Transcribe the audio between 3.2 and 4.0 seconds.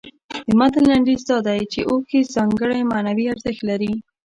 ارزښت لري.